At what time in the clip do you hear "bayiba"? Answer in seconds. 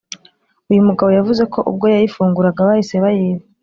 3.03-3.43